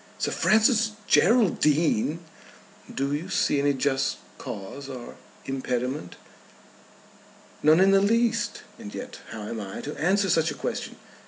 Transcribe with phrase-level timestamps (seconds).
[0.17, 2.21] "Sir Francis Geraldine!"
[2.91, 6.15] "Do you see any just cause or impediment?"
[7.61, 8.63] "None in the least.
[8.79, 10.95] And yet how am I to answer such a question?